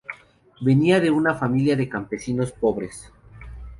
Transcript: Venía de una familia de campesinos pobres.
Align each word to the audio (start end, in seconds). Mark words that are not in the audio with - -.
Venía 0.61 0.99
de 0.99 1.11
una 1.11 1.35
familia 1.35 1.75
de 1.75 1.87
campesinos 1.87 2.51
pobres. 2.53 3.11